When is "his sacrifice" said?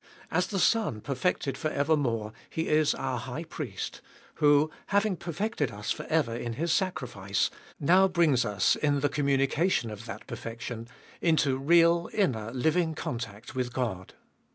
6.53-7.51